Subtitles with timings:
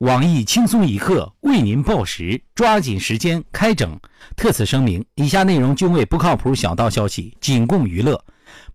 [0.00, 4.00] 网易轻松一刻为您报时，抓紧时间开整。
[4.34, 8.18] 特此声明，以下内容均为不靠谱小道消息，仅供娱乐。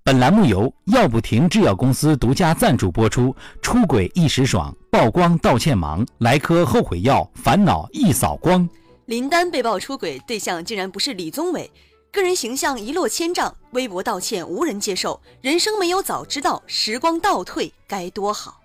[0.03, 3.35] 本栏目由药不停制药公司独家赞助播出。
[3.59, 8.69] 出轨一时爽，曝光道歉忙，来颗后悔药，烦恼一扫光。
[9.07, 11.71] 林丹被曝出轨对象竟然不是李宗伟，
[12.11, 18.61] 个人形象一落千丈，微博道歉无人接受，人生没有早知道，时光倒退该多好。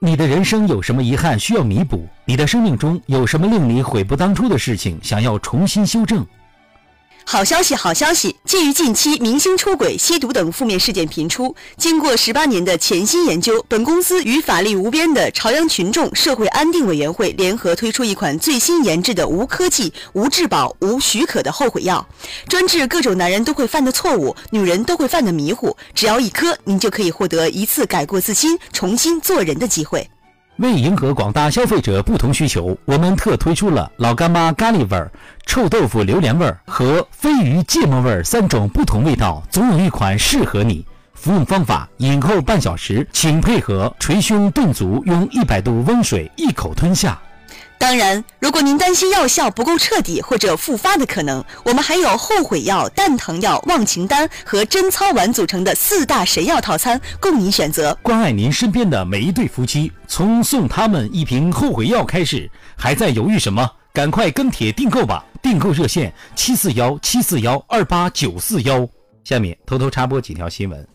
[0.00, 2.06] 你的人生有什么遗憾需要弥补？
[2.24, 6.24] 你的生命中有什么令你悔不当初的事情想要重新修正？
[7.30, 8.34] 好消息，好消息！
[8.46, 22.08] 鉴于近期明星出轨、吸毒等负面事件频出，经过十八年的潜心研究，本公司与法力无边的朝阳群众社会安定委员会联合推出一款最新研制的无科技、无质保、无许可的后悔药，
[22.48, 25.76] 专治各种男人都会犯的错误，女人都会犯的迷糊。
[25.94, 30.08] 只要一颗，您就可以获得一次改过自新、重新做人的机会。
[30.58, 35.08] 为迎合广大消费者不同需求，我们特推出了老干妈咖喱味儿、
[35.46, 40.84] 臭豆腐榴莲味儿和鲱鱼芥末味儿三种不同味道，总有一款适合你。
[41.14, 47.16] 服用方法：饮后半小时，请配合捶胸顿足，用一百度温水一口吞下。
[47.78, 57.96] 当然，如果您担心药效不够彻底或者复发的可能，我们还有后悔药、蛋疼药、忘情丹和贞操丸组成的四大神药套餐供您选择。
[58.02, 62.50] 关爱您身边的每一对夫妻，从送他们一瓶后悔药开始。
[62.76, 63.70] 还在犹豫什么？
[63.92, 65.24] 赶快跟帖订购吧！
[65.40, 68.86] 订购热线：七四幺七四幺二八九四幺。
[69.22, 70.86] 下面偷偷插播几条新闻。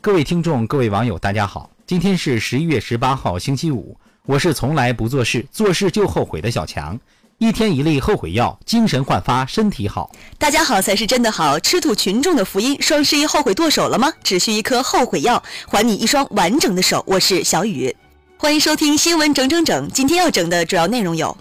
[0.00, 3.96] 各位听众、各位网友，大家好，今天是十一月十八号，星期五。
[4.24, 6.96] 我是从来不做事，做事就后悔的小强。
[7.38, 10.12] 一天一粒后悔药，精神焕发，身体好。
[10.38, 12.80] 大家好才是真的好，吃土群众的福音。
[12.80, 14.12] 双十一后悔剁手了吗？
[14.22, 17.02] 只需一颗后悔药，还你一双完整的手。
[17.04, 17.92] 我是小雨，
[18.38, 19.88] 欢迎收听新闻整整整。
[19.88, 21.36] 今天要整的主要内容有：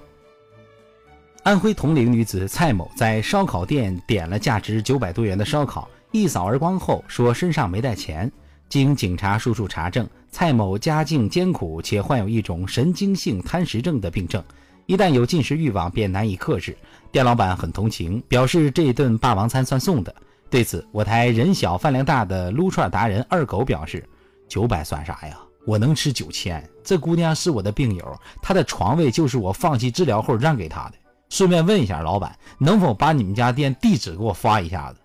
[1.44, 8.32] 安徽铜陵女子蔡某在烧烤店点了价值九百多元的烧烤，一扫而光后说身上没带钱。
[8.72, 14.42] 经警察叔叔查证，蔡某家境艰苦，且患有一种神经性贪食症的病症，
[14.86, 16.78] 一旦有进食欲望便难以克制。
[17.12, 20.16] 店老板很同情，表示这顿霸王餐算送的。
[20.50, 24.08] 对此，我台人小饭量大的撸串达人二狗表示
[24.48, 25.38] ：“九百算啥呀？
[25.66, 26.66] 我能吃九千。
[26.82, 30.94] 这姑娘是我的病友，她的床位就是我放弃治疗后让给她的。
[31.28, 35.00] 顺便问一下老板，能否把你们家店地址给我发一下子？”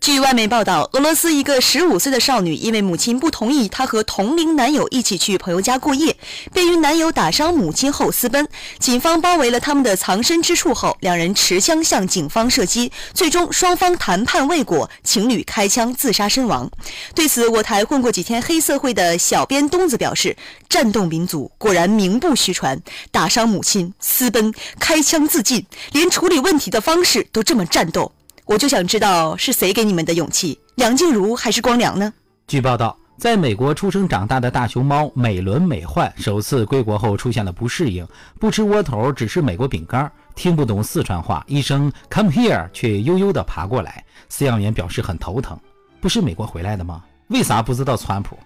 [0.00, 6.14] 据外媒报道，俄罗斯一个十五岁的少女因为母亲不同意她和同龄男友一起去朋友家过夜，
[6.52, 8.46] 便与男友打伤母亲后私奔。
[8.78, 16.70] 警方包围了他们的藏身之处后，两人持枪向警方射击，最终双方谈判未果，情侣开枪自杀身亡。
[17.14, 20.36] 对此，我台混过几天黑社会的小编东子表示
[20.68, 22.78] ：“战斗民族果然名不虚传，
[23.10, 28.12] 打伤母亲、私奔、开枪自尽，连处理问题的方式都这么战斗。”
[28.46, 32.12] 我就想知道是谁给你们的勇气，梁静茹还是光良呢？
[32.46, 38.06] 据报道，在美国出生长大的大熊猫美伦美奂首次归国后出现了不适应，
[38.38, 44.04] 不吃窝头，只吃美国饼干，听不懂四川话，一声 “come here” 却悠悠地爬过来。
[44.30, 45.58] 饲养员表示很头疼，
[45.98, 47.02] 不是美国回来的吗？
[47.28, 48.38] 为啥不知道川普？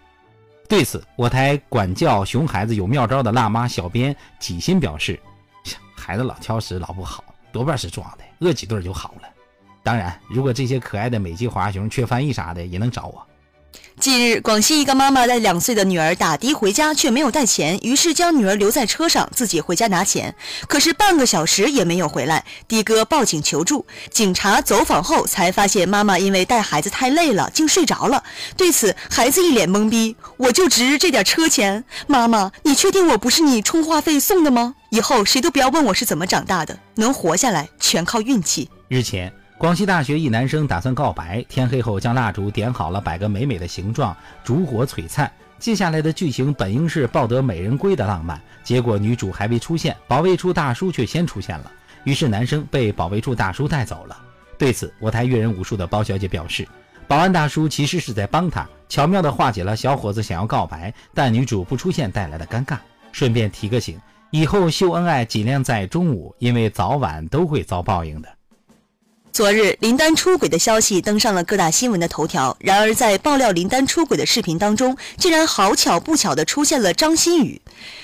[0.69, 5.19] 对此，我台管教熊孩子有妙招的辣妈小编几心表示：
[5.97, 9.29] 孩子老挑食老不好，多半是装的，饿几顿就好了。
[9.89, 13.27] 当然，如果这些可爱的美籍华熊缺翻译啥的，也能找我。
[13.99, 20.35] 近日，广西一个妈妈带两岁的女儿打的回家，却没有带钱，于是将女儿留在车上，自己回家拿钱。
[20.67, 23.87] 可是半个小时也没有回来，的哥报警求助。
[24.11, 28.23] 警察走访后才发现，妈妈因为带孩子太累了，竟睡着了。
[28.59, 34.75] 对此，孩子一脸懵逼：“我就值这点车钱，妈妈，你确定我不是你充话费送的吗？
[34.91, 39.33] 以后谁都不要问我是怎么长大的，能活下来全靠运气。”日前。
[39.59, 45.29] 广西大学一男生打算告白，天黑后将蜡烛点好了，摆个美美的形状，烛火璀璨。
[45.59, 51.73] 接下来的剧情本应是抱得美人归的浪漫，结果女主还未出现，保卫处大叔却先出现了。
[52.05, 54.17] 于是男生被保卫处大叔带走了。
[54.57, 56.65] 对此，我台阅人无数的包小姐表示，
[57.09, 62.77] 保安大叔其实是在帮她，巧妙地化解了小伙子想要告白但女主不出现带来的尴尬。
[63.11, 64.01] 顺便提个醒，
[64.31, 68.29] 以后秀恩爱尽量在中午，因为早晚都会遭报应的。
[69.39, 72.57] 昨日，林丹出轨的消息登上了各大新闻的头条。
[72.59, 77.63] 然而，在爆料林丹出轨的视频当中，竟然好巧不巧的出现了张馨予。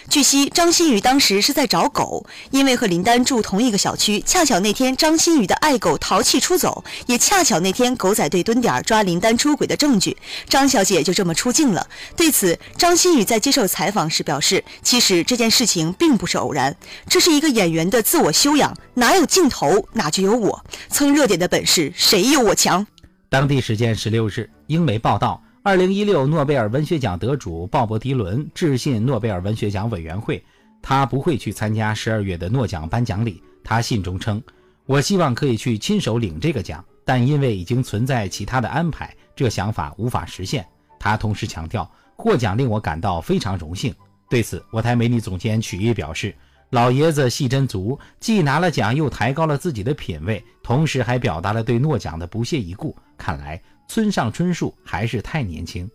[0.09, 10.17] 据悉，张馨予当时是在找狗，因为和林丹住同一个小区，恰巧那天张馨予的爱狗淘气出走，也恰巧那天狗仔队蹲点抓林丹出轨的证据，
[10.49, 11.85] 张小姐就这么出镜了。
[12.17, 16.77] 对此，张馨予在接受采访时表示，其实这件事情并不是偶然，
[17.09, 22.87] 这是一个演员的自我修养，哪有镜头哪就有我，蹭热点的本事谁有我强。
[23.29, 25.43] 当地时间十六日，英媒报道。
[25.63, 30.45] 二零一六诺贝尔文学奖得主鲍勃·迪伦致信诺贝尔文学奖委员会，
[30.83, 33.43] 他不会去参加十二月的诺奖颁奖礼。
[33.65, 34.43] 他信中称
[34.85, 40.67] ：“我希望可以去亲手领这个奖，但因为已经存在其他的安排，这想法无法实现。”
[41.01, 43.95] 他同时强调，获奖令我感到非常荣幸。
[44.29, 46.35] 对此，我台美女总监曲艺表示
[46.75, 52.97] ：“老爷子戏真足，既拿了奖，又抬高了自己的品位，同时还表达了对诺奖的不屑一顾。
[53.17, 55.89] 看来。”村上春树还是太年轻。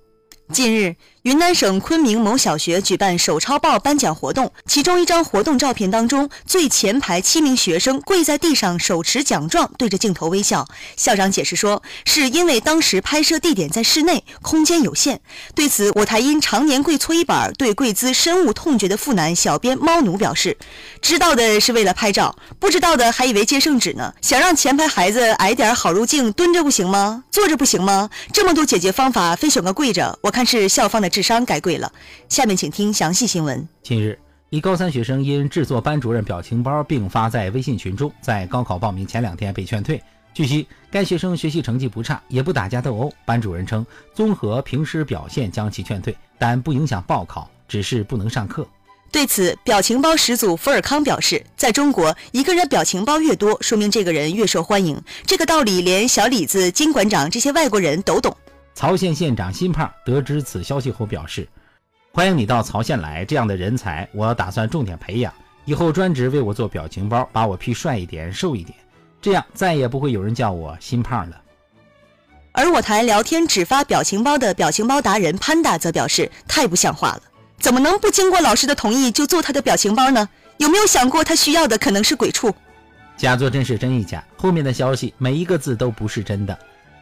[0.52, 10.68] 近日，云南省昆明某小学举办手抄报颁奖活动，其中一张活动照片当中，最前排七名学生跪在地上，手持奖状，对着镜头微笑。
[10.98, 15.22] 校长解释说，是因为当时拍摄地点在室内，空间有限。
[15.54, 20.58] 对此，我台因常年跪搓衣板，对跪姿深恶痛绝的父男小编猫奴表示，
[21.00, 24.12] 知道的是为了拍照，不知道的还以为接圣旨呢。
[24.24, 27.24] 想让前排孩子矮点好入镜，蹲着不行吗？
[27.30, 28.10] 坐着不行吗？
[28.34, 30.39] 这么多解决方法，非选个跪着，我看。
[30.40, 31.92] 看是校方的智商该跪了。
[32.30, 33.68] 下面请听详细新闻。
[33.84, 34.18] 近日，
[34.50, 40.02] 一高三学生因制作班主任表情包并发在微信群中，在高考报名前两天被劝退。
[40.34, 43.12] 据悉，该学生学习成绩不差，也不打架斗殴。
[43.26, 48.66] 班主任称，综合平时表现将其劝退，但不影响报考，只是不能上课。
[49.12, 55.04] 对此，表情包始祖福尔康表示，在中国，一个人表情包越多，说明这个人越受欢迎。
[55.26, 58.34] 这个道理，连小李子、金馆长这些外国人都懂。
[58.80, 61.46] 曹县县长辛胖得知此消息后表示
[62.16, 65.34] ：“欢迎你到曹县来，这样的人才我打算重点培养，
[65.66, 68.80] 以后专职为我做表情包，把我 P 帅一点、瘦一点，
[69.22, 71.42] 这样再也不会有人叫我辛胖了。”
[72.56, 77.22] 而我台聊天只发表情包的表情包达人潘达则表示：“太不像话了，
[77.60, 80.30] 怎么能不经过老师的同意就做他的表情包呢？
[80.56, 82.50] 有没有想过他需要的可能是鬼畜？”
[83.20, 86.58] 假作真是真亦假，后面的消息每一个字都不是真的。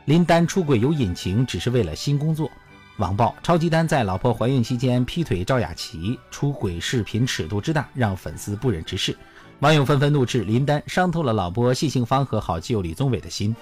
[0.08, 2.50] 林丹出轨有隐情，只是为了新工作。
[2.96, 9.14] 网曝超级丹在老婆怀孕期间劈腿赵雅琪，出轨视频尺度之大，让粉丝不忍直视。
[9.60, 13.54] 网友纷纷怒斥林丹伤透了老婆谢杏芳和好基友李宗伟的心。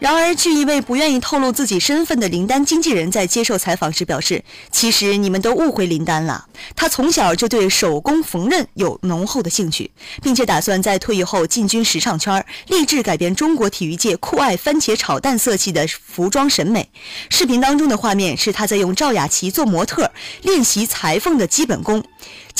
[0.00, 4.42] 然而，据一位不愿意透露自己身份的林丹经纪人在接受采访时表示
[4.72, 9.90] ：“其实你们都误会林丹了，他从小就对手工缝纫有浓厚的兴趣，
[10.22, 16.88] 并且打算在退役后进军时尚圈，立志改变中国体育界酷爱番茄炒蛋色系的服装审美。”
[17.28, 20.10] 视频当中的画面是他在用赵雅琪做模特
[20.40, 22.02] 练习裁缝的基本功。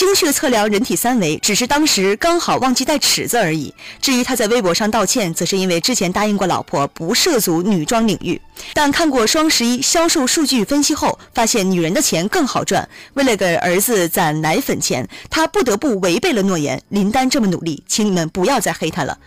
[0.01, 3.75] 精确测量人体三围，只是当时刚好忘记带尺子而已。
[4.01, 8.41] 至于他在微博上道歉，则是因为之前答应过老婆不涉足女装领域。
[8.73, 12.89] 但看过双十一销售数据分析后，发现女人的钱更好赚。
[13.13, 16.83] 为了给儿子攒奶粉钱，他不得不违背了诺言。
[16.89, 19.19] 林丹这么努力，请你们不要再黑他了。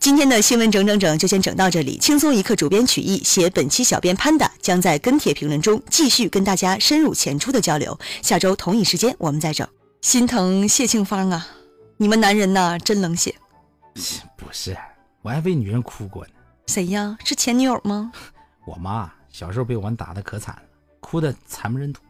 [0.00, 1.98] 今天的新闻整整整就先整到这里。
[1.98, 7.96] 轻松一刻主编曲艺写本期小编潘达将在跟帖评论中继续跟大家深入浅出的交流。
[8.22, 9.64] 下周同一时间我们再整。
[10.00, 11.46] 心疼谢庆芳啊！
[11.96, 13.34] 你们男人呐，真冷血。
[14.36, 14.76] 不是，
[15.22, 16.32] 我还为女人哭过呢。
[16.66, 17.16] 谁呀？
[17.24, 18.12] 是前女友吗？
[18.66, 20.62] 我妈小时候被我打的可惨了，
[21.00, 22.00] 哭的惨不忍睹。